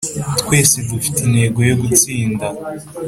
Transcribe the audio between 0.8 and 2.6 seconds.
dufite intego yo gutsinda